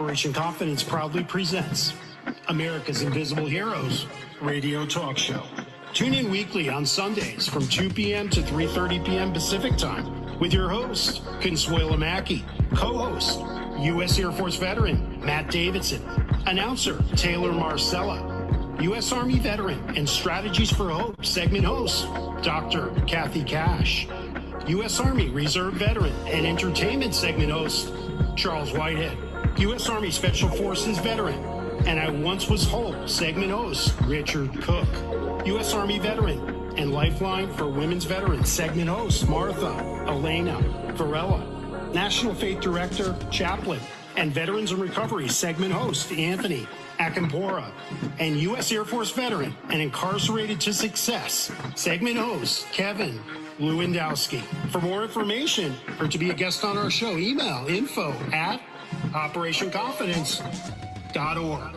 [0.00, 1.92] Operation Confidence proudly presents
[2.48, 4.06] America's Invisible Heroes
[4.40, 5.42] radio talk show.
[5.92, 8.30] Tune in weekly on Sundays from 2 p.m.
[8.30, 9.30] to 3:30 p.m.
[9.30, 13.40] Pacific Time with your host, Consuela Mackey, co-host,
[13.80, 14.18] U.S.
[14.18, 16.02] Air Force veteran Matt Davidson,
[16.46, 19.12] announcer Taylor Marcella, U.S.
[19.12, 22.06] Army veteran and Strategies for Hope segment host
[22.42, 22.88] Dr.
[23.06, 24.08] Kathy Cash,
[24.66, 24.98] U.S.
[24.98, 27.92] Army Reserve veteran and entertainment segment host
[28.34, 29.88] Charles Whitehead, U.S.
[29.88, 31.42] Army Special Forces veteran,
[31.86, 34.88] and I once was whole segment host Richard Cook,
[35.46, 35.74] U.S.
[35.74, 36.38] Army veteran
[36.76, 40.58] and Lifeline for Women's Veterans segment host Martha Elena
[40.94, 43.80] Varela, National Faith Director, Chaplain,
[44.16, 46.66] and Veterans in Recovery segment host Anthony
[46.98, 47.70] Acampora,
[48.18, 48.70] and U.S.
[48.72, 53.18] Air Force veteran and incarcerated to success segment host Kevin
[53.58, 54.40] Lewandowski.
[54.70, 58.60] For more information or to be a guest on our show, email info at
[59.12, 61.76] operationconfidence.org.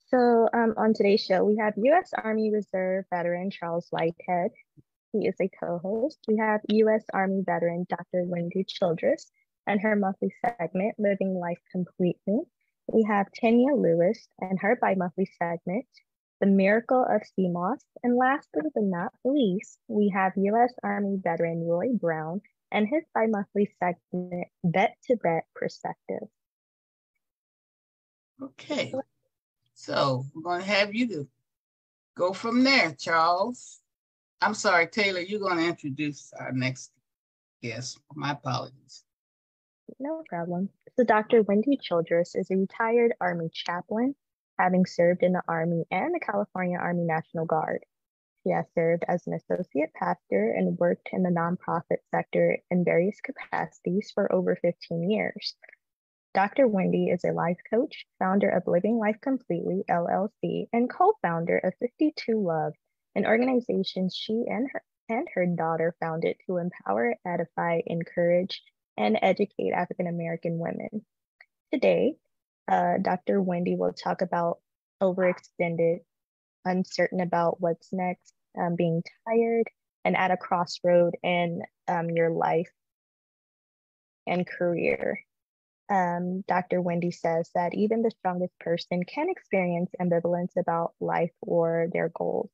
[0.09, 2.11] So um, on today's show, we have U.S.
[2.17, 4.51] Army Reserve veteran Charles Whitehead.
[5.13, 6.19] He is a co-host.
[6.29, 7.05] We have U.S.
[7.13, 8.25] Army veteran Dr.
[8.25, 9.31] Wendy Childress
[9.67, 12.41] and her monthly segment, Living Life Completely.
[12.93, 15.87] We have Tenya Lewis and her bi-monthly segment,
[16.41, 17.78] The Miracle of Moss.
[18.03, 20.73] And lastly but not least, we have U.S.
[20.83, 22.41] Army veteran Roy Brown
[22.73, 26.28] and his bi-monthly segment, Vet to Vet Perspective.
[28.43, 28.93] Okay,
[29.75, 31.28] so we're going to have you to
[32.17, 33.81] go from there, Charles.
[34.41, 36.91] I'm sorry, Taylor, you're going to introduce our next
[37.62, 37.99] guest.
[38.15, 39.05] My apologies.
[39.99, 40.71] No problem.
[40.97, 41.43] So Dr.
[41.43, 44.15] Wendy Childress is a retired Army chaplain,
[44.59, 47.84] having served in the Army and the California Army National Guard.
[48.43, 53.21] She has served as an associate pastor and worked in the nonprofit sector in various
[53.21, 55.56] capacities for over 15 years.
[56.33, 56.69] Dr.
[56.69, 62.41] Wendy is a life coach, founder of Living Life Completely LLC, and co-founder of 52
[62.41, 62.75] Love,
[63.15, 68.62] an organization she and her and her daughter founded to empower, edify, encourage,
[68.97, 71.05] and educate African American women.
[71.73, 72.15] Today,
[72.69, 73.41] uh, Dr.
[73.41, 74.59] Wendy will talk about
[75.03, 76.01] overextended
[76.65, 79.69] uncertain about what's next, um, being tired,
[80.05, 82.71] and at a crossroad in um, your life
[84.27, 85.21] and career.
[85.89, 86.81] Um, Dr.
[86.81, 92.51] Wendy says that even the strongest person can experience ambivalence about life or their goals.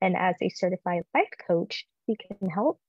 [0.00, 2.80] And as a certified life coach, she can help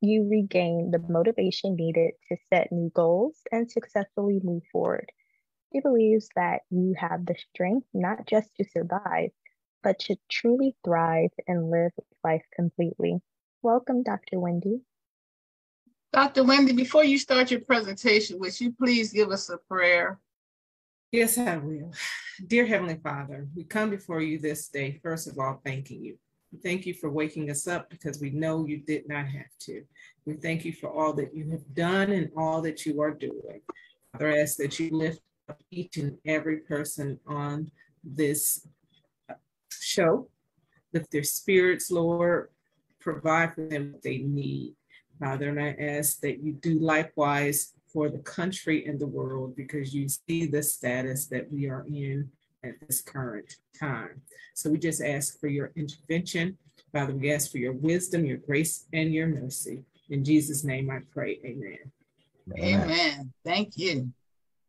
[0.00, 5.10] you regain the motivation needed to set new goals and successfully move forward.
[5.72, 9.30] She believes that you have the strength not just to survive,
[9.82, 11.92] but to truly thrive and live
[12.24, 13.20] life completely.
[13.62, 14.40] Welcome, Dr.
[14.40, 14.80] Wendy.
[16.12, 16.44] Dr.
[16.44, 20.18] Wendy, before you start your presentation, would you please give us a prayer?
[21.12, 21.92] Yes, I will.
[22.46, 26.18] Dear Heavenly Father, we come before you this day, first of all, thanking you.
[26.62, 29.84] Thank you for waking us up because we know you did not have to.
[30.24, 33.60] We thank you for all that you have done and all that you are doing.
[34.12, 37.70] Father, I ask that you lift up each and every person on
[38.02, 38.66] this
[39.70, 40.28] show.
[40.92, 42.48] Lift their spirits, Lord.
[42.98, 44.74] Provide for them what they need.
[45.20, 49.94] Father, and I ask that you do likewise for the country and the world because
[49.94, 52.30] you see the status that we are in
[52.62, 54.22] at this current time.
[54.54, 56.58] So we just ask for your intervention.
[56.92, 59.84] Father, we ask for your wisdom, your grace, and your mercy.
[60.08, 61.38] In Jesus' name I pray.
[61.44, 61.78] Amen.
[62.58, 62.82] Amen.
[62.82, 63.32] Amen.
[63.44, 64.12] Thank you.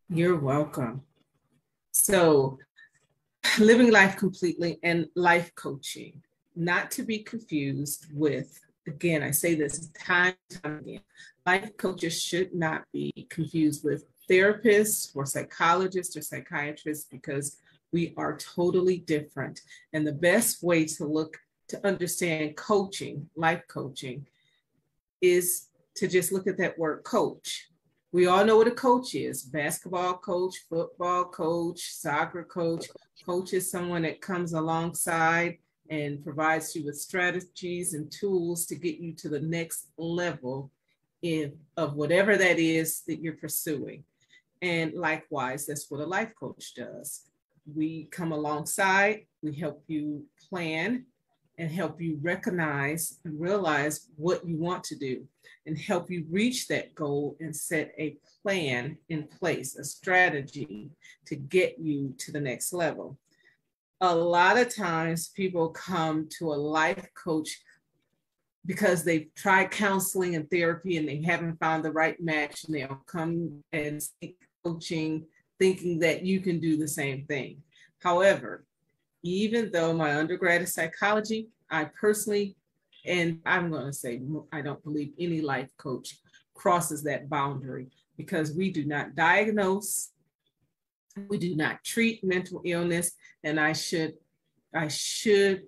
[0.10, 1.02] You're welcome.
[1.92, 2.60] So,
[3.60, 6.22] living life completely and life coaching,
[6.56, 11.02] not to be confused with, again, I say this time and time again,
[11.46, 17.58] life coaches should not be confused with therapists or psychologists or psychiatrists because
[17.92, 19.62] we are totally different.
[19.94, 21.38] And the best way to look
[21.70, 24.26] to understand coaching, life coaching,
[25.22, 27.68] is to just look at that word coach.
[28.12, 32.88] We all know what a coach is basketball coach, football coach, soccer coach.
[33.26, 35.60] Coach is someone that comes alongside
[35.90, 40.72] and provides you with strategies and tools to get you to the next level
[41.22, 44.04] in, of whatever that is that you're pursuing.
[44.62, 47.31] And likewise, that's what a life coach does.
[47.66, 51.06] We come alongside, we help you plan
[51.58, 55.28] and help you recognize and realize what you want to do
[55.66, 60.90] and help you reach that goal and set a plan in place, a strategy
[61.28, 63.18] to get you to the next level.
[64.02, 67.62] A lot of times people come to a life coach
[68.66, 73.02] because they've tried counseling and therapy and they haven't found the right match and they'll
[73.06, 75.26] come and seek coaching
[75.62, 77.62] thinking that you can do the same thing.
[78.00, 78.66] However,
[79.22, 82.56] even though my undergrad is psychology, I personally,
[83.06, 84.20] and I'm going to say,
[84.52, 86.18] I don't believe any life coach
[86.56, 90.10] crosses that boundary because we do not diagnose,
[91.30, 93.12] we do not treat mental illness,
[93.44, 94.16] and I should,
[94.74, 95.62] I should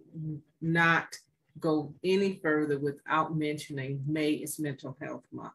[0.59, 1.15] not
[1.59, 5.53] go any further without mentioning May is Mental Health Month.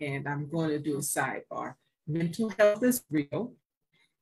[0.00, 1.74] And I'm going to do a sidebar.
[2.06, 3.54] Mental health is real.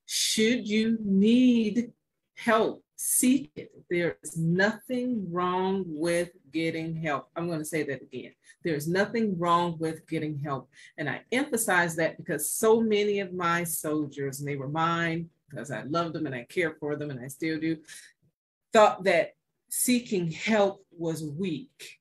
[0.06, 1.92] Should you need
[2.36, 3.70] help, seek it.
[3.90, 7.28] There is nothing wrong with getting help.
[7.36, 8.32] I'm going to say that again.
[8.64, 10.68] There's nothing wrong with getting help.
[10.98, 15.70] And I emphasize that because so many of my soldiers, and they were mine because
[15.70, 17.78] I loved them and I care for them and I still do,
[18.72, 19.32] thought that
[19.68, 21.98] seeking help was weak.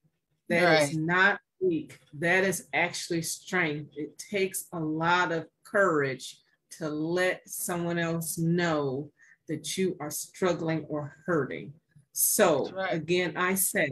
[0.49, 0.83] That right.
[0.83, 1.99] is not weak.
[2.13, 3.91] That is actually strength.
[3.95, 6.37] It takes a lot of courage
[6.77, 9.09] to let someone else know
[9.47, 11.73] that you are struggling or hurting.
[12.13, 12.93] So, right.
[12.93, 13.89] again, I say,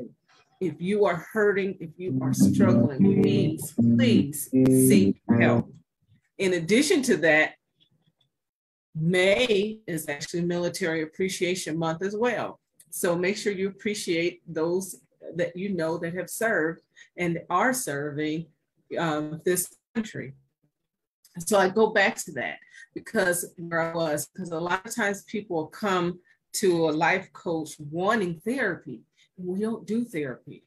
[0.61, 5.71] if you are hurting, if you are struggling, please, please seek help.
[6.37, 7.53] In addition to that,
[8.95, 12.59] May is actually Military Appreciation Month as well.
[12.89, 14.97] So make sure you appreciate those
[15.35, 16.81] that you know that have served
[17.17, 18.47] and are serving
[18.97, 20.33] um, this country.
[21.45, 22.57] So I go back to that
[22.93, 26.19] because where I was, because a lot of times people come
[26.53, 29.01] to a life coach wanting therapy.
[29.37, 30.63] We don't do therapy.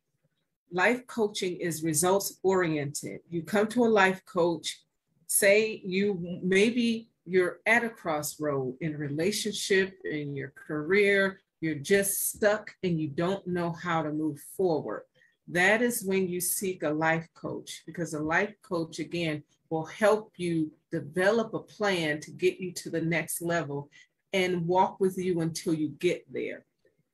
[0.70, 3.20] Life coaching is results oriented.
[3.28, 4.80] You come to a life coach,
[5.26, 12.74] say you maybe you're at a crossroad in relationship, in your career, you're just stuck
[12.82, 15.04] and you don't know how to move forward.
[15.48, 19.42] That is when you seek a life coach because a life coach, again,
[19.72, 23.88] will help you develop a plan to get you to the next level
[24.34, 26.66] and walk with you until you get there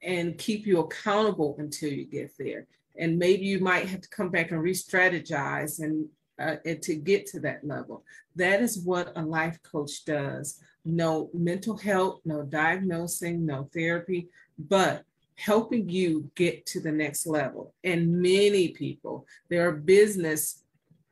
[0.03, 2.67] and keep you accountable until you get there.
[2.99, 6.09] And maybe you might have to come back and re strategize and,
[6.41, 8.03] uh, and to get to that level.
[8.35, 10.59] That is what a life coach does.
[10.85, 15.05] No mental health, no diagnosing, no therapy, but
[15.37, 17.73] helping you get to the next level.
[17.85, 20.65] And many people, there are business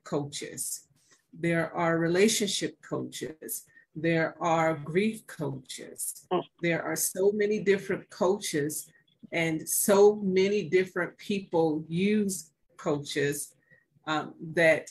[0.03, 0.86] coaches,
[1.41, 3.65] there are relationship coaches,
[3.95, 6.27] there are grief coaches.
[6.31, 6.43] Oh.
[6.63, 8.89] There are so many different coaches,
[9.33, 13.55] and so many different people use coaches
[14.07, 14.91] um, that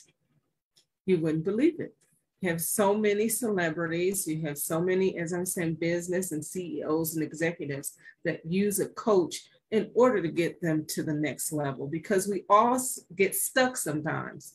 [1.06, 1.94] you wouldn't believe it.
[2.40, 7.14] You have so many celebrities, you have so many, as I'm saying, business and CEOs
[7.14, 9.36] and executives that use a coach
[9.70, 12.78] in order to get them to the next level because we all
[13.16, 14.54] get stuck sometimes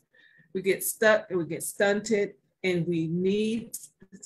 [0.53, 3.72] we get stuck and we get stunted and we need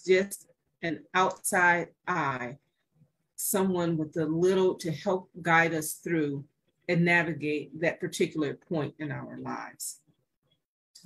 [0.06, 0.48] just
[0.82, 2.58] an outside eye
[3.36, 6.44] someone with a little to help guide us through
[6.88, 10.00] and navigate that particular point in our lives.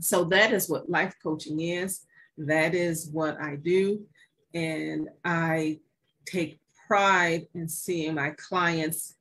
[0.02, 2.02] So that is what life coaching is.
[2.38, 4.06] That is what i do.
[4.54, 5.80] And i
[6.26, 9.16] take pride in seeing my clients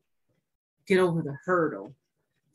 [0.87, 1.95] get over the hurdle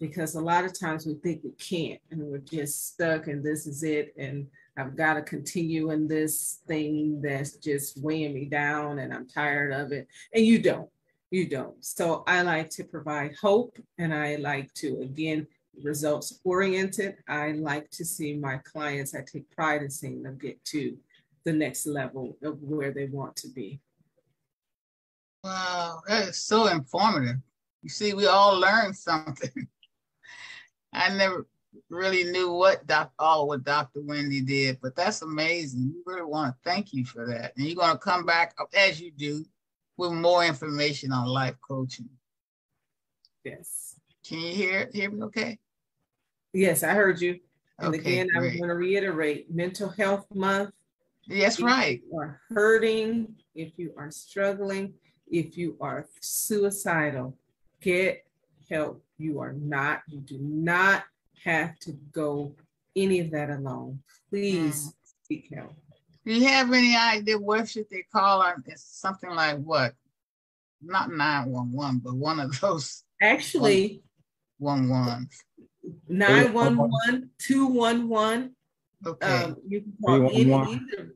[0.04, 3.66] because a lot of times we think we can't and we're just stuck and this
[3.66, 4.46] is it and
[4.76, 9.72] I've got to continue in this thing that's just weighing me down and I'm tired
[9.72, 10.10] of it.
[10.34, 10.90] And you don't,
[11.32, 11.78] you don't.
[11.86, 15.48] So I like to provide hope and I like to, again,
[15.82, 17.16] results oriented.
[17.30, 20.98] I like to see my clients, I take pride in seeing them get to
[21.46, 23.80] the next level of where they want to be.
[25.46, 27.38] Wow, that is so informative.
[27.84, 29.50] You see, we all learn something.
[30.94, 31.48] I never
[31.90, 34.02] really knew what doc, all what Dr.
[34.02, 35.94] Wendy did, but that's amazing.
[35.94, 37.54] We really want to thank you for that.
[37.56, 39.46] And you're going to come back as you do
[39.98, 42.10] with more information on life coaching.
[43.44, 43.96] Yes.
[44.28, 45.60] Can you hear hear me okay?
[46.54, 47.40] Yes, I heard you.
[47.80, 48.54] And okay, again, great.
[48.54, 50.72] I'm going to reiterate Mental Health Month.
[51.26, 52.02] Yes, if right.
[52.10, 54.94] you are hurting, if you are struggling,
[55.30, 57.38] if you are suicidal,
[57.82, 58.26] get
[58.70, 59.04] help.
[59.24, 61.06] You are not, you do not
[61.46, 62.56] have to go
[62.94, 64.00] any of that alone.
[64.30, 64.94] Please mm.
[65.26, 65.74] seek help.
[66.26, 69.94] Do you have any idea what should they call on it's something like what?
[70.82, 73.04] Not 911, but one of those.
[73.22, 74.04] Actually,
[74.58, 75.30] one one.
[76.10, 78.56] 911, 211.
[79.06, 79.26] Okay.
[79.26, 81.14] Um, you can call any either.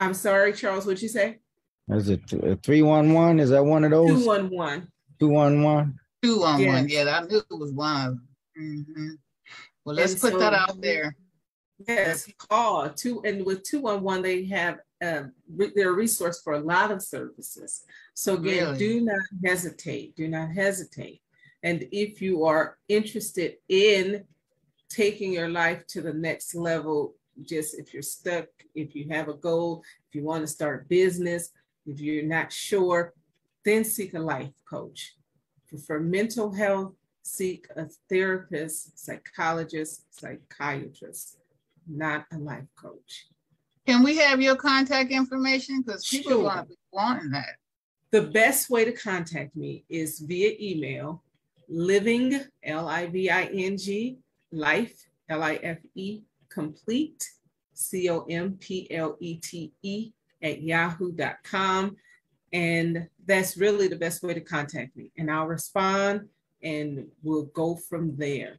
[0.00, 1.38] I'm sorry, Charles, what'd you say?
[1.90, 3.38] Is it 311?
[3.38, 4.24] Is that one of those?
[4.24, 4.88] 211.
[5.20, 6.00] 211?
[6.26, 6.88] 211.
[6.88, 7.06] Yes.
[7.06, 8.20] Yeah, I knew it was one.
[8.58, 9.10] Mm-hmm.
[9.84, 11.14] Well, let's and put so, that out there.
[11.86, 16.40] Yes, call two, and with two on one, they have uh, re- they're a resource
[16.42, 17.84] for a lot of services.
[18.14, 18.78] So again, really?
[18.78, 20.16] do not hesitate.
[20.16, 21.20] Do not hesitate.
[21.62, 24.24] And if you are interested in
[24.88, 29.34] taking your life to the next level, just if you're stuck, if you have a
[29.34, 31.50] goal, if you want to start a business,
[31.84, 33.12] if you're not sure,
[33.64, 35.14] then seek a life coach.
[35.86, 41.38] For, mental health, seek a therapist, psychologist, psychiatrist,
[41.86, 43.26] not a life coach.
[43.86, 45.82] Can we have your contact information?
[45.82, 46.42] Because people sure.
[46.42, 47.56] want to be wanting that.
[48.10, 51.22] The best way to contact me is via email,
[51.68, 54.18] living, L I V I N G,
[54.52, 57.28] life, L I F E, complete,
[57.74, 61.96] C O M P L E T E, at yahoo.com.
[62.52, 65.10] And that's really the best way to contact me.
[65.18, 66.28] And I'll respond
[66.62, 68.58] and we'll go from there.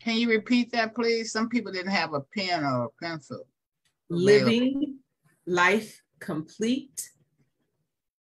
[0.00, 1.32] Can you repeat that, please?
[1.32, 3.46] Some people didn't have a pen or a pencil.
[4.08, 4.98] Living
[5.46, 7.10] Life Complete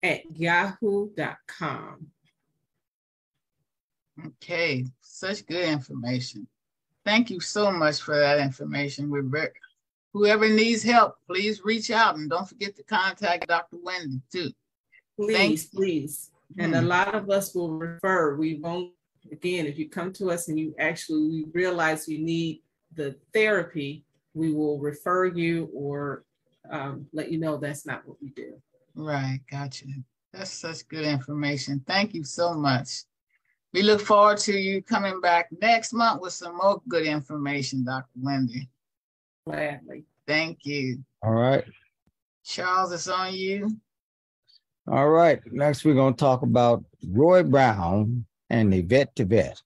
[0.01, 2.07] at yahoo.com.
[4.25, 6.47] Okay, such good information.
[7.05, 9.09] Thank you so much for that information.
[9.09, 9.51] We're very,
[10.13, 13.77] whoever needs help, please reach out and don't forget to contact Dr.
[13.81, 14.51] Wendy too.
[15.17, 16.31] Please, please.
[16.57, 16.87] And a hmm.
[16.87, 18.35] lot of us will refer.
[18.35, 18.91] We won't,
[19.31, 22.61] again, if you come to us and you actually realize you need
[22.93, 26.23] the therapy, we will refer you or
[26.69, 28.61] um, let you know that's not what we do.
[28.95, 29.85] Right, gotcha.
[30.33, 31.83] That's such good information.
[31.87, 33.03] Thank you so much.
[33.73, 38.07] We look forward to you coming back next month with some more good information, Dr.
[38.15, 38.69] Wendy.
[39.45, 40.05] Gladly.
[40.25, 41.03] Thank you.
[41.23, 41.63] All right.
[42.45, 43.77] Charles, it's on you.
[44.89, 45.41] All right.
[45.51, 49.61] Next, we're going to talk about Roy Brown and the Vet to Vet.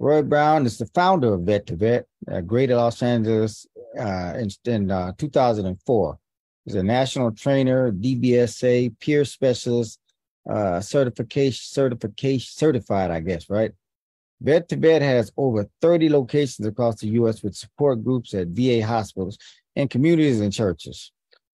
[0.00, 3.64] Roy Brown is the founder of Vet to Vet at Greater Los Angeles
[3.96, 6.18] uh, in, in uh, 2004.
[6.64, 10.00] He's a national trainer, DBSA, peer specialist,
[10.50, 13.70] uh, certification, certification, certified, I guess, right?
[14.40, 17.44] Vet to Vet has over 30 locations across the U.S.
[17.44, 19.38] with support groups at VA hospitals
[19.76, 21.12] and communities and churches.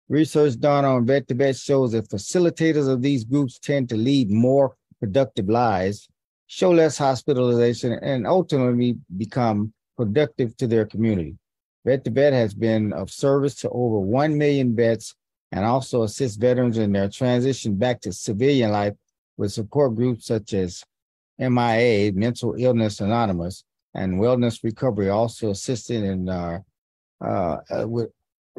[0.09, 4.31] Research done on Vet to Vet shows that facilitators of these groups tend to lead
[4.31, 6.07] more productive lives,
[6.47, 11.35] show less hospitalization, and ultimately become productive to their community.
[11.85, 15.13] Vet to Vet has been of service to over 1 million vets
[15.51, 18.93] and also assists veterans in their transition back to civilian life
[19.37, 20.83] with support groups such as
[21.39, 26.59] MIA, Mental Illness Anonymous, and Wellness Recovery, also assisting in uh,
[27.21, 28.09] uh, with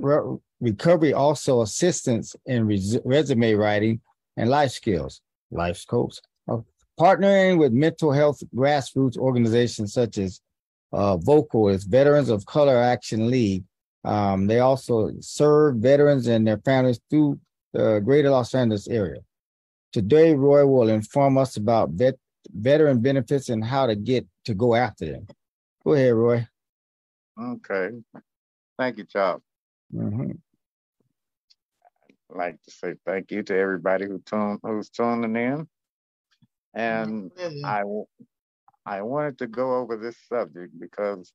[0.01, 4.01] re- recovery, also assistance in res- resume writing
[4.37, 6.21] and life skills, life scopes.
[6.49, 6.59] Uh,
[6.99, 10.41] partnering with mental health grassroots organizations such as
[10.93, 13.65] uh, Vocal is Veterans of Color Action League.
[14.05, 17.39] Um, they also serve veterans and their families through
[17.73, 19.21] the greater Los Angeles area.
[19.93, 22.15] Today, Roy will inform us about vet,
[22.55, 25.27] veteran benefits and how to get to go after them.
[25.85, 26.47] Go ahead, Roy.
[27.41, 27.91] Okay.
[28.79, 29.43] Thank you, Chop.
[29.95, 30.33] Mm-hmm.
[32.31, 35.69] I'd like to say thank you to everybody who tune, who's tuning in.
[36.75, 37.33] And
[37.65, 37.83] I,
[38.85, 41.33] I wanted to go over this subject because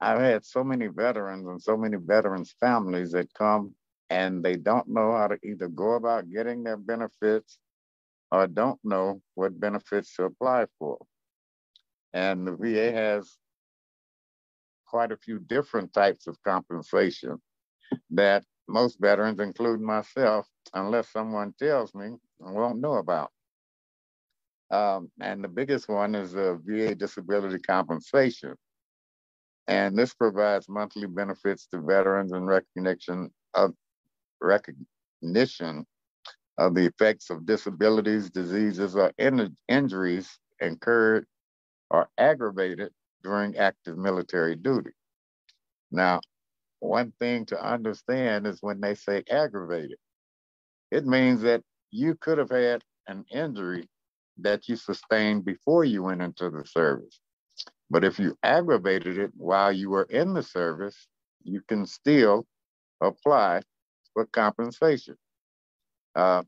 [0.00, 3.74] I've had so many veterans and so many veterans families that come
[4.10, 7.58] and they don't know how to either go about getting their benefits
[8.30, 10.98] or don't know what benefits to apply for.
[12.12, 13.36] And the VA has
[14.86, 17.40] quite a few different types of compensation
[18.10, 23.30] that most veterans, including myself, unless someone tells me, won't know about.
[24.70, 28.54] Um, and the biggest one is the VA disability compensation.
[29.68, 33.72] And this provides monthly benefits to veterans and recognition of
[34.40, 35.86] recognition
[36.58, 41.26] of the effects of disabilities, diseases, or in injuries incurred
[41.90, 42.90] or aggravated
[43.22, 44.90] during active military duty.
[45.90, 46.20] Now,
[46.80, 49.98] one thing to understand is when they say aggravated,
[50.90, 53.88] it means that you could have had an injury
[54.38, 57.20] that you sustained before you went into the service.
[57.88, 61.06] But if you aggravated it while you were in the service,
[61.42, 62.44] you can still
[63.00, 63.62] apply
[64.12, 65.16] for compensation.
[66.14, 66.42] Uh,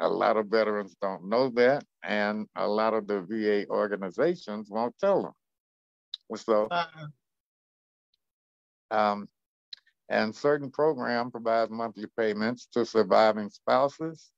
[0.00, 4.96] a lot of veterans don't know that, and a lot of the VA organizations won't
[4.98, 5.32] tell them.
[6.36, 7.06] So, uh-huh.
[8.90, 9.28] um,
[10.08, 14.30] and certain program provides monthly payments to surviving spouses,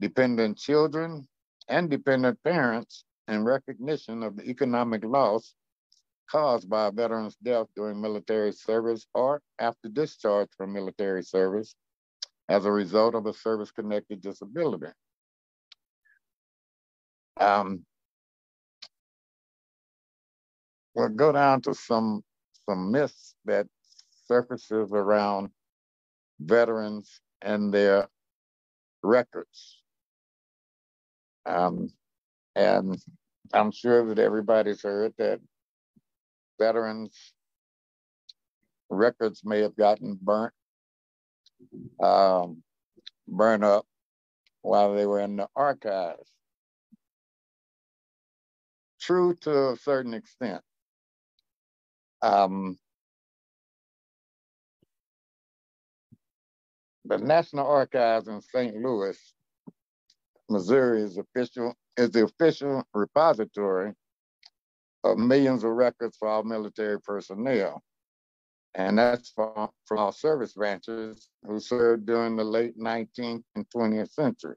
[0.00, 1.26] dependent children,
[1.68, 5.54] and dependent parents in recognition of the economic loss
[6.30, 11.74] caused by a veteran's death during military service or after discharge from military service
[12.48, 14.86] as a result of a service-connected disability.
[17.38, 17.84] Um,
[20.94, 22.22] we'll go down to some
[22.68, 23.66] some myths that
[24.30, 25.48] surfaces around
[26.38, 28.06] veterans and their
[29.02, 29.82] records.
[31.46, 31.88] Um,
[32.54, 32.96] and
[33.52, 35.40] I'm sure that everybody's heard that
[36.60, 37.32] veterans'
[38.88, 40.54] records may have gotten burnt,
[42.00, 42.62] um,
[43.64, 43.84] up
[44.62, 46.30] while they were in the archives.
[49.00, 50.62] True to a certain extent.
[52.22, 52.78] Um,
[57.04, 58.76] the National Archives in St.
[58.76, 59.18] Louis,
[60.48, 63.92] Missouri is official is the official repository
[65.04, 67.82] of millions of records for all military personnel.
[68.74, 74.12] And that's for, for all service branches who served during the late 19th and 20th
[74.12, 74.56] century.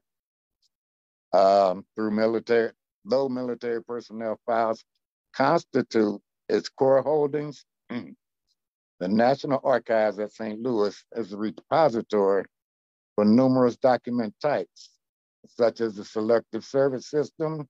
[1.32, 2.70] Um, through military,
[3.04, 4.84] though military personnel files
[5.34, 7.64] constitute its core holdings,
[9.00, 10.60] the National Archives at St.
[10.60, 12.44] Louis is a repository
[13.14, 14.90] for numerous document types,
[15.46, 17.68] such as the Selective Service System,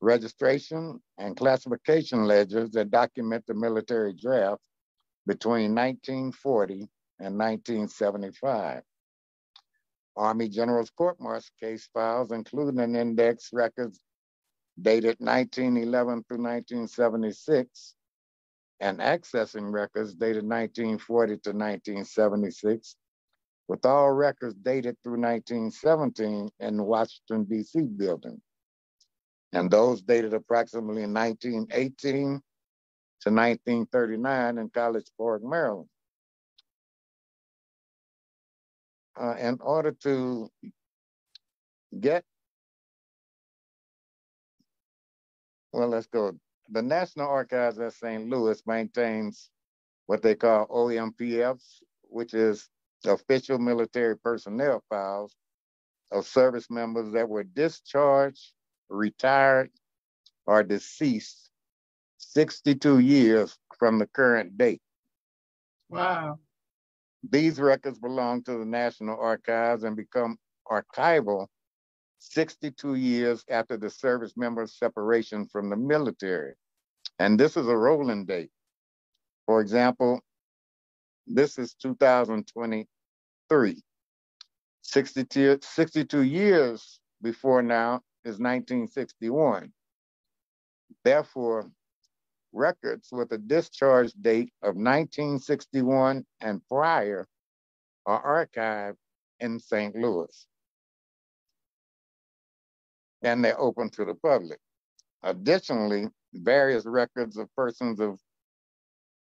[0.00, 4.62] registration, and classification ledgers that document the military draft
[5.26, 6.88] between 1940
[7.20, 8.82] and 1975.
[10.16, 14.00] Army General's Court Martial case files, including an index records
[14.80, 17.95] dated 1911 through 1976,
[18.80, 22.96] and accessing records dated 1940 to 1976,
[23.68, 27.80] with all records dated through 1917 in the Washington, D.C.
[27.82, 28.40] building,
[29.52, 32.40] and those dated approximately in 1918
[33.20, 35.88] to 1939 in College Park, Maryland.
[39.18, 40.50] Uh, in order to
[41.98, 42.22] get,
[45.72, 46.36] well, let's go
[46.70, 48.28] the National Archives at St.
[48.28, 49.50] Louis maintains
[50.06, 52.68] what they call OMPFs, which is
[53.04, 55.34] official military personnel files
[56.12, 58.52] of service members that were discharged,
[58.88, 59.70] retired,
[60.46, 61.50] or deceased
[62.18, 64.80] 62 years from the current date.
[65.88, 66.38] Wow.
[67.28, 70.38] These records belong to the National Archives and become
[70.70, 71.48] archival
[72.18, 76.54] 62 years after the service member's separation from the military.
[77.18, 78.50] And this is a rolling date.
[79.46, 80.20] For example,
[81.26, 83.82] this is 2023.
[84.82, 89.72] 62, 62 years before now is 1961.
[91.04, 91.70] Therefore,
[92.52, 97.26] records with a discharge date of 1961 and prior
[98.06, 98.96] are archived
[99.40, 99.94] in St.
[99.94, 100.46] Louis
[103.22, 104.58] and they're open to the public.
[105.22, 108.18] Additionally, various records of persons of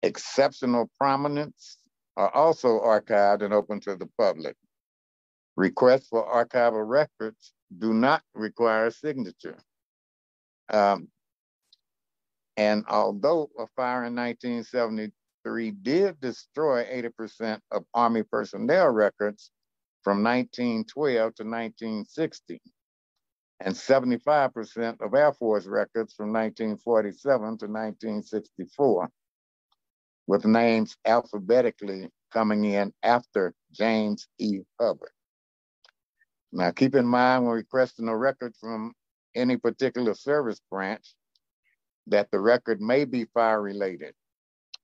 [0.03, 1.79] exceptional prominence
[2.17, 4.57] are also archived and open to the public.
[5.57, 9.59] Requests for archival records do not require a signature.
[10.73, 11.09] Um,
[12.57, 19.51] and although a fire in 1973 did destroy 80% of Army personnel records
[20.03, 22.61] from 1912 to 1960
[23.61, 29.09] and 75% of Air Force records from 1947 to 1964,
[30.27, 34.61] with names alphabetically coming in after James E.
[34.81, 35.11] Hubbard.
[36.53, 38.93] Now, keep in mind when requesting a record from
[39.35, 41.15] any particular service branch
[42.07, 44.15] that the record may be fire related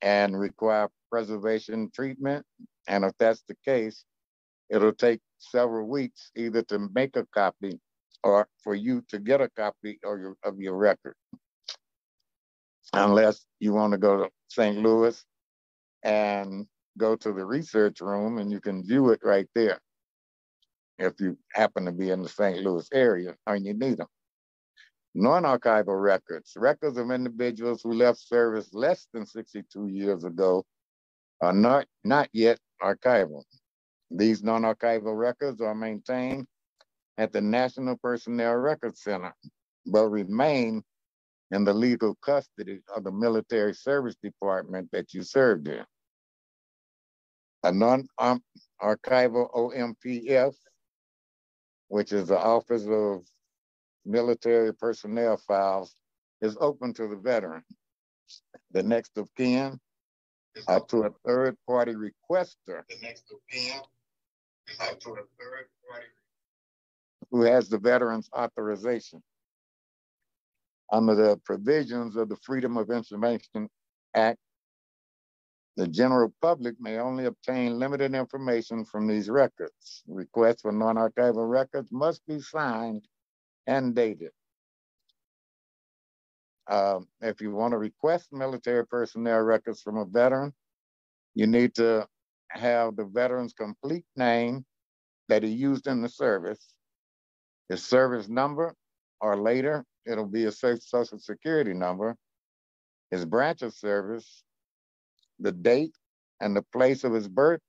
[0.03, 2.45] and require preservation treatment.
[2.89, 4.05] And if that's the case,
[4.69, 7.79] it'll take several weeks either to make a copy
[8.23, 11.15] or for you to get a copy of your, of your record.
[12.93, 14.79] Unless you want to go to St.
[14.79, 15.25] Louis
[16.03, 16.67] and
[16.99, 19.79] go to the research room and you can view it right there
[20.99, 22.59] if you happen to be in the St.
[22.59, 24.09] Louis area and you need them.
[25.15, 30.65] Non-archival records, records of individuals who left service less than 62 years ago
[31.41, 33.43] are not, not yet archival.
[34.11, 36.47] These non-archival records are maintained
[37.18, 39.35] at the National Personnel Records Center,
[39.87, 40.83] but remain
[41.51, 45.85] in the legal custody of the Military Service Department that you served in.
[47.64, 48.40] A non-archival
[49.53, 50.55] OMPF,
[51.88, 53.23] which is the Office of
[54.07, 55.94] Military Personnel Files,
[56.40, 57.62] is open to the veteran.
[58.70, 59.79] The next of kin
[60.68, 62.83] uh, to a third party requester.
[62.88, 63.81] The next of kin
[64.81, 66.07] uh, to a third party
[67.31, 69.23] who has the veteran's authorization.
[70.93, 73.69] Under the provisions of the Freedom of Information
[74.14, 74.38] Act,
[75.77, 80.03] the general public may only obtain limited information from these records.
[80.09, 83.07] Requests for non-archival records must be signed
[83.66, 84.33] and dated.
[86.69, 90.53] Um, if you want to request military personnel records from a veteran,
[91.35, 92.07] you need to
[92.51, 94.64] have the veteran's complete name
[95.29, 96.75] that he used in the service,
[97.71, 98.75] his service number,
[99.21, 102.17] or later, it'll be a social security number,
[103.13, 104.43] his branch of service,
[105.39, 105.95] the date
[106.41, 107.61] and the place of his birth,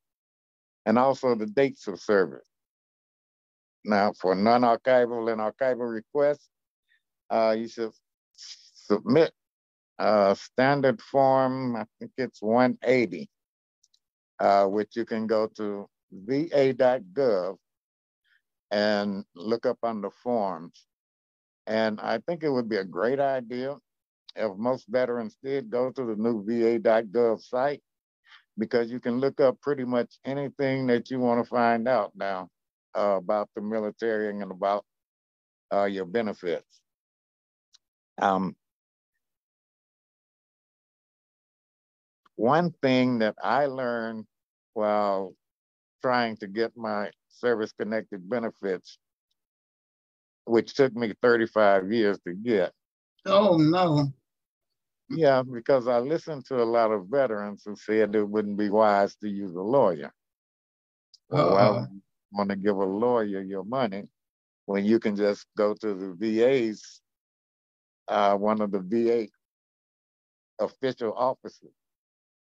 [0.88, 2.48] and also the dates of service.
[3.86, 6.50] Now, for non-archival and archival requests,
[7.30, 7.92] uh, you should
[8.36, 9.32] submit
[10.00, 13.30] a standard form, I think it's 180,
[14.40, 17.58] uh, which you can go to va.gov
[18.72, 20.86] and look up on the forms.
[21.68, 23.78] And I think it would be a great idea
[24.36, 27.82] if most veterans did go to the new va.gov site
[28.58, 32.48] because you can look up pretty much anything that you want to find out now
[32.98, 34.86] uh, about the military and about
[35.74, 36.82] uh, your benefits.
[38.22, 38.56] Um,
[42.36, 44.26] one thing that I learned
[44.74, 45.34] while
[46.02, 48.98] trying to get my service connected benefits,
[50.46, 52.72] which took me 35 years to get.
[53.26, 54.12] Oh, no.
[55.10, 59.16] Yeah, because I listened to a lot of veterans who said it wouldn't be wise
[59.18, 60.14] to use a lawyer.
[61.30, 61.86] Well, I uh-uh.
[62.32, 64.08] want to give a lawyer your money
[64.66, 67.02] when you can just go to the VA's,
[68.08, 69.28] uh, one of the VA
[70.60, 71.74] official offices,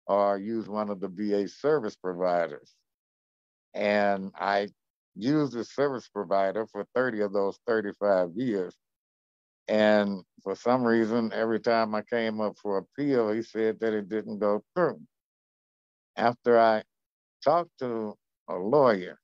[0.06, 2.74] or use one of the VA service providers.
[3.74, 4.68] And I
[5.16, 8.74] used the service provider for 30 of those 35 years.
[9.68, 14.08] And for some reason, every time I came up for appeal, he said that it
[14.08, 15.00] didn't go through.
[16.16, 16.82] After I
[17.42, 18.14] talked to
[18.48, 19.18] a lawyer,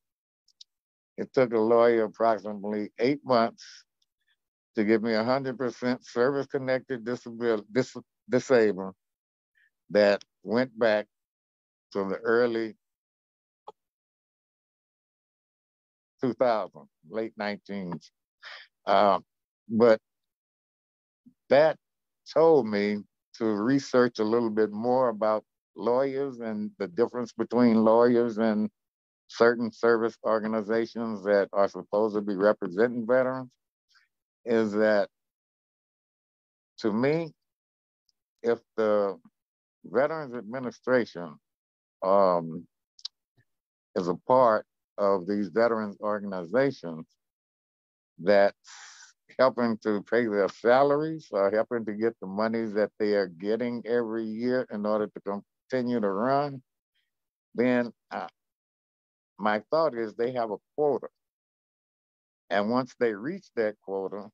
[1.16, 3.64] it took a lawyer approximately eight months
[4.76, 7.96] to give me 100% service connected disability, dis-
[8.28, 8.94] disabled
[9.90, 11.06] that went back
[11.92, 12.76] to the early
[16.20, 16.70] 2000,
[17.10, 18.10] late 19s.
[18.86, 19.18] Uh,
[19.68, 20.00] but
[21.48, 21.76] that
[22.32, 22.98] told me
[23.34, 25.44] to research a little bit more about
[25.76, 28.68] lawyers and the difference between lawyers and
[29.28, 33.50] certain service organizations that are supposed to be representing veterans
[34.44, 35.08] is that
[36.78, 37.30] to me,
[38.42, 39.18] if the
[39.84, 41.36] Veterans Administration
[42.02, 42.66] um,
[43.94, 44.66] is a part
[45.00, 47.06] of these veterans organizations
[48.20, 48.54] that
[49.38, 53.82] helping to pay their salaries or helping to get the monies that they are getting
[53.86, 56.62] every year in order to continue to run,
[57.54, 58.28] then uh,
[59.38, 61.08] my thought is they have a quota.
[62.50, 64.28] And once they reach that quota,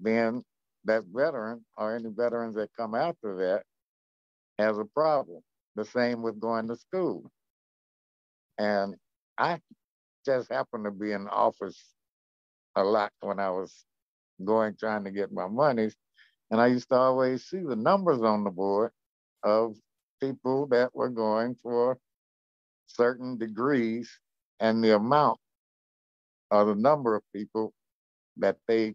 [0.00, 0.42] then
[0.84, 3.62] that veteran or any veterans that come after that
[4.58, 5.42] has a problem
[5.76, 7.30] the same with going to school.
[8.58, 8.94] And
[9.38, 9.60] I
[10.26, 11.82] just happened to be in office
[12.76, 13.84] a lot when I was
[14.44, 15.96] going trying to get my monies.
[16.50, 18.92] And I used to always see the numbers on the board
[19.44, 19.76] of
[20.20, 21.98] people that were going for
[22.88, 24.10] certain degrees
[24.60, 25.38] and the amount
[26.50, 27.72] or the number of people
[28.38, 28.94] that they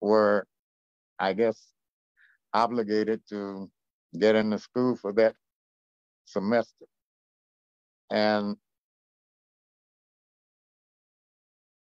[0.00, 0.46] were,
[1.18, 1.60] I guess,
[2.54, 3.70] obligated to
[4.18, 5.36] get into school for that
[6.26, 6.86] semester.
[8.10, 8.56] And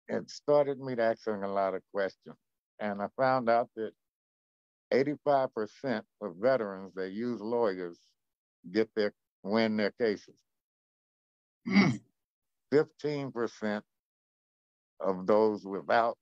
[0.08, 2.36] it started me to asking a lot of questions.
[2.80, 3.92] And I found out that
[4.92, 7.98] 85% of veterans that use lawyers
[8.72, 10.34] get their win their cases.
[12.74, 13.82] 15%
[15.00, 16.16] of those without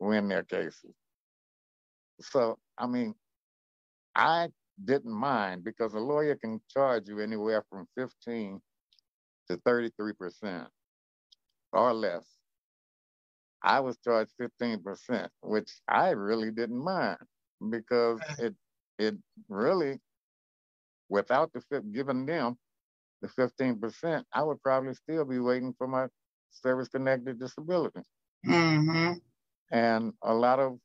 [0.00, 0.94] win their cases.
[2.20, 3.14] So, I mean,
[4.14, 4.48] I
[4.84, 8.60] didn't mind because a lawyer can charge you anywhere from 15
[9.48, 10.66] to 33%
[11.72, 12.24] or less.
[13.62, 17.18] I was charged 15%, which I really didn't mind
[17.70, 18.54] because it
[18.98, 19.16] it
[19.48, 19.98] really,
[21.08, 22.56] without the giving them
[23.22, 26.06] the 15%, I would probably still be waiting for my
[26.50, 28.00] service connected disability.
[28.46, 29.14] Mm-hmm.
[29.72, 30.78] And a lot of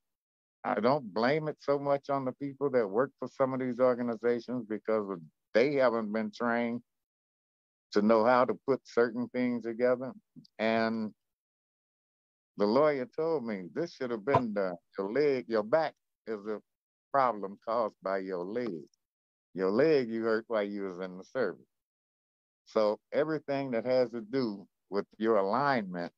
[0.64, 3.80] I don't blame it so much on the people that work for some of these
[3.80, 5.18] organizations because
[5.54, 6.82] they haven't been trained
[7.92, 10.14] to know how to put certain things together.
[10.60, 11.14] And
[12.58, 14.54] the lawyer told me this should have been
[14.98, 15.94] your leg, your back
[16.28, 16.60] is a
[17.12, 18.84] problem caused by your leg.
[19.54, 21.66] Your leg you hurt while you was in the service.
[22.66, 26.12] So everything that has to do with your alignment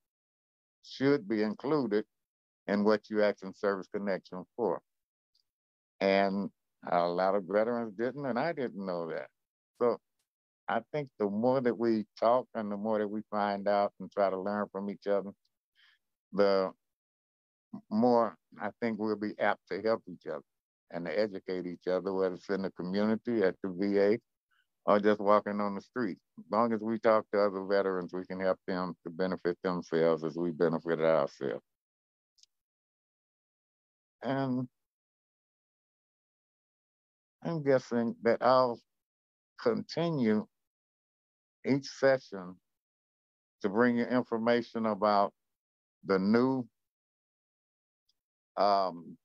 [0.84, 2.06] should be included
[2.68, 4.82] in what you asking Service Connection for.
[6.02, 6.50] And
[6.92, 9.28] a lot of veterans didn't, and I didn't know that.
[9.80, 9.98] So
[10.72, 14.10] I think the more that we talk and the more that we find out and
[14.10, 15.32] try to learn from each other,
[16.32, 16.72] the
[17.90, 20.46] more I think we'll be apt to help each other
[20.90, 24.18] and to educate each other, whether it's in the community, at the VA,
[24.86, 26.18] or just walking on the street.
[26.40, 30.24] As long as we talk to other veterans, we can help them to benefit themselves
[30.24, 31.66] as we benefited ourselves.
[34.24, 34.70] And
[37.44, 38.80] I'm guessing that I'll
[39.62, 40.48] continue
[41.66, 42.56] each session
[43.62, 45.34] to bring you information about
[46.06, 46.66] the new
[48.58, 49.18] um,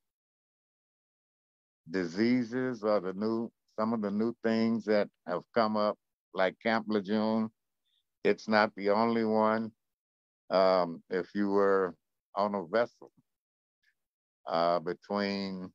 [1.90, 5.98] diseases or the new some of the new things that have come up,
[6.34, 7.50] like Camp Lejeune.
[8.24, 9.70] It's not the only one.
[10.50, 11.94] Um, if you were
[12.34, 13.10] on a vessel
[14.46, 15.70] uh, between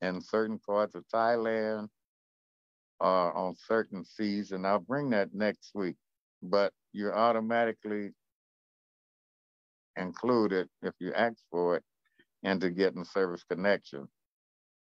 [0.00, 1.88] in certain parts of Thailand
[3.00, 5.96] or on certain seas, and I'll bring that next week.
[6.42, 8.10] But you're automatically
[9.96, 11.82] included if you ask for it
[12.42, 14.08] into getting service connection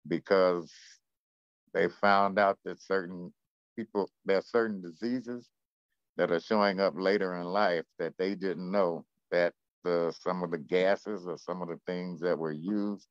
[0.07, 0.71] because
[1.73, 3.33] they found out that certain
[3.77, 5.49] people, there are certain diseases
[6.17, 10.51] that are showing up later in life that they didn't know that the some of
[10.51, 13.07] the gases or some of the things that were used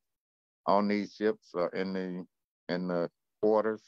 [0.67, 3.11] on these ships or in the in the
[3.43, 3.83] quarters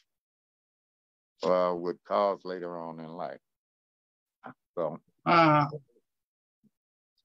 [1.42, 3.40] uh, would cause later on in life.
[4.76, 5.66] So uh,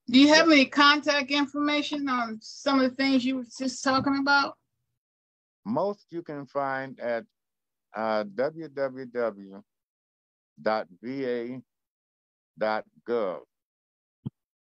[0.10, 0.53] do you have yeah.
[0.53, 4.56] any contact information on some of the things you were just talking about?
[5.65, 7.25] Most you can find at
[7.95, 9.62] uh, www.va.gov.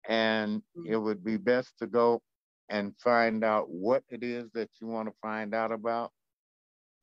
[0.09, 0.93] And mm-hmm.
[0.93, 2.21] it would be best to go
[2.69, 6.11] and find out what it is that you want to find out about.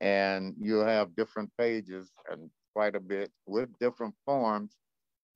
[0.01, 4.77] And you'll have different pages and quite a bit with different forms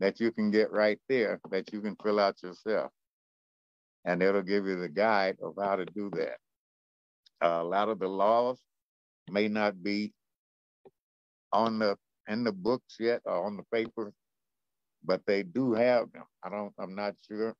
[0.01, 2.91] that you can get right there that you can fill out yourself.
[4.05, 6.39] And it'll give you the guide of how to do that.
[7.43, 8.59] Uh, a lot of the laws
[9.31, 10.13] may not be
[11.53, 11.97] on the
[12.29, 14.13] in the books yet or on the paper,
[15.05, 16.25] but they do have them.
[16.45, 16.73] I don't.
[16.79, 17.55] I'm not sure,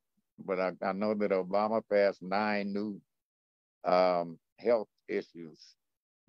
[0.45, 3.01] but I, I know that Obama passed nine new
[3.89, 5.75] um, health issues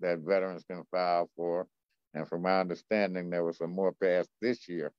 [0.01, 1.67] that veterans can file for,
[2.13, 4.91] and from my understanding, there was some more passed this year,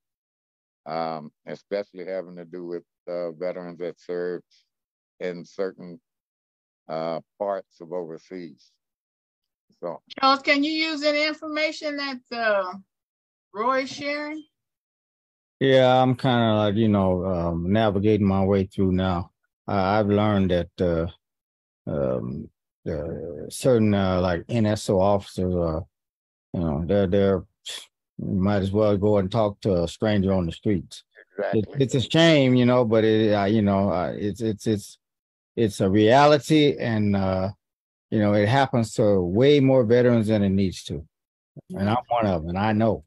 [0.87, 4.45] um, especially having to do with uh, veterans that served
[5.21, 6.01] in certain
[6.89, 8.71] uh, parts of overseas.
[9.81, 12.73] So, Charles, can you use any information that uh,
[13.53, 14.45] Roy is sharing?
[15.61, 19.31] Yeah, I'm kind of like you know um, navigating my way through now.
[19.69, 21.07] I've learned that uh,
[21.91, 22.49] um,
[23.49, 25.85] certain uh, like NSO officers are,
[26.53, 27.45] you know, they're they're
[28.19, 31.05] might as well go and talk to a stranger on the streets.
[31.55, 34.99] It, it's a shame, you know, but it, uh, you know, uh, it's it's it's
[35.57, 37.51] it's a reality, and uh,
[38.11, 41.05] you know, it happens to way more veterans than it needs to,
[41.71, 43.05] and I'm one of them, and I know.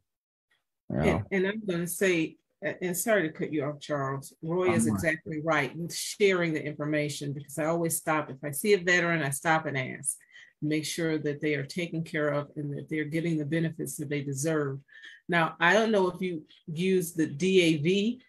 [0.90, 4.72] You know, And, and I'm gonna say, and sorry to cut you off, Charles, Roy
[4.72, 8.78] is exactly right with sharing the information, because I always stop, if I see a
[8.78, 10.18] veteran, I stop and ask.
[10.62, 14.10] Make sure that they are taken care of and that they're getting the benefits that
[14.10, 14.80] they deserve.
[15.28, 18.22] Now, I don't know if you use the DAV,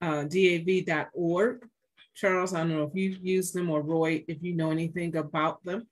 [0.00, 1.68] uh, DAV.org.
[2.14, 5.62] Charles, I don't know if you've used them or Roy, if you know anything about
[5.64, 5.86] them,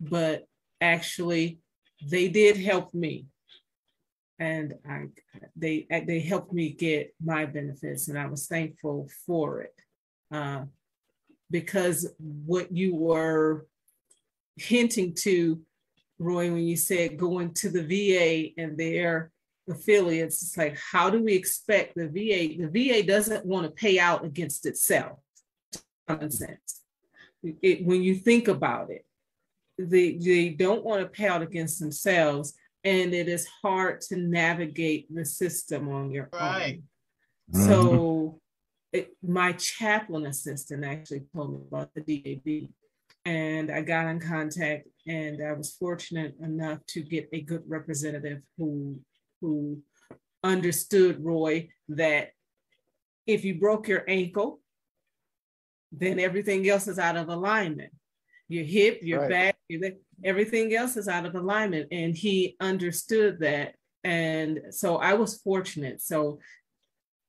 [0.00, 0.46] but
[0.80, 1.58] actually,
[2.06, 3.26] they did help me
[4.38, 5.06] and I
[5.56, 9.74] they they helped me get my benefits, and I was thankful for it.
[10.30, 10.64] Uh,
[11.50, 13.66] because what you were
[14.56, 15.60] hinting to,
[16.18, 19.30] Roy, when you said going to the VA and their
[19.68, 22.60] affiliates, it's like how do we expect the VA?
[22.60, 25.18] The VA doesn't want to pay out against itself.
[26.08, 26.82] Common sense.
[27.62, 29.04] It, when you think about it,
[29.78, 35.12] they they don't want to pay out against themselves and it is hard to navigate
[35.12, 36.82] the system on your Right.
[37.52, 37.62] own.
[37.62, 38.36] So, mm-hmm.
[38.92, 42.68] it, my chaplain assistant actually told me about the DAV,
[43.24, 48.42] and I got in contact, and I was fortunate enough to get a good representative
[48.56, 49.00] who
[49.40, 49.82] who
[50.42, 52.30] understood Roy that
[53.26, 54.60] if you broke your ankle,
[55.92, 57.92] then everything else is out of alignment.
[58.48, 59.30] Your hip, your Right.
[59.30, 61.88] back, your leg, everything else is out of alignment.
[61.90, 63.74] And he understood that.
[64.02, 66.02] And so I was fortunate.
[66.02, 66.38] So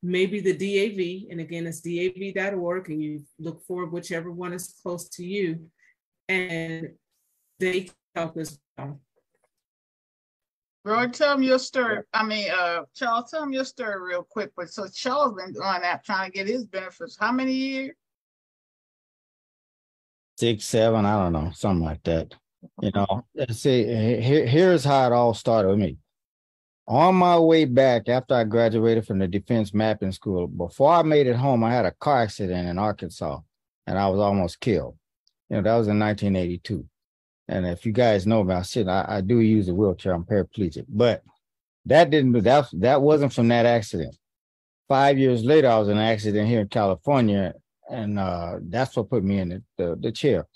[0.03, 5.07] maybe the DAV, and again, it's dav.org, and you look for whichever one is close
[5.09, 5.67] to you,
[6.27, 6.89] and
[7.59, 8.99] they can help as well.
[10.83, 11.99] Roy, tell them your story.
[12.13, 14.51] I mean, uh, Charles, tell them your story real quick.
[14.55, 17.17] But so Charles been going out trying to get his benefits.
[17.19, 17.95] How many years?
[20.37, 22.35] six, seven, I don't know, something like that.
[22.81, 25.97] You know, let's see, here, here's how it all started with me.
[26.87, 31.25] On my way back after I graduated from the Defense Mapping School, before I made
[31.25, 33.39] it home, I had a car accident in Arkansas
[33.87, 34.95] and I was almost killed.
[35.49, 36.85] You know, that was in 1982.
[37.47, 40.23] And if you guys know me, I said I, I do use a wheelchair, I'm
[40.23, 41.23] paraplegic, but
[41.85, 44.15] that didn't, that, that wasn't from that accident.
[44.87, 47.53] Five years later, I was in an accident here in California
[47.89, 50.47] and uh, that's what put me in the, the, the chair.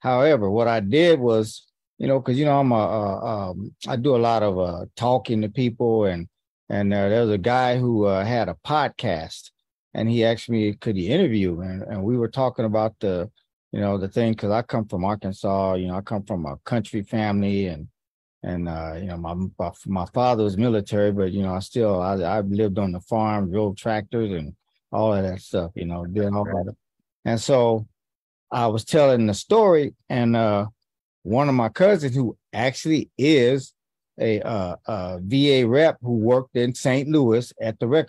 [0.00, 1.66] However, what I did was,
[1.98, 4.86] you know, because you know I'm a, uh, um, I do a lot of uh,
[4.96, 6.28] talking to people, and
[6.68, 9.50] and uh, there was a guy who uh, had a podcast,
[9.94, 13.30] and he asked me could he interview, and, and we were talking about the,
[13.72, 16.56] you know, the thing because I come from Arkansas, you know, I come from a
[16.64, 17.88] country family, and
[18.42, 22.00] and uh, you know my my- my father was military, but you know I still
[22.00, 24.54] I I lived on the farm, drove tractors, and
[24.92, 26.74] all of that stuff, you know, did all that.
[27.24, 27.86] And so
[28.50, 30.66] I was telling the story, and uh,
[31.22, 33.72] one of my cousins, who actually is
[34.18, 37.08] a, uh, a VA rep who worked in St.
[37.08, 38.08] Louis at the record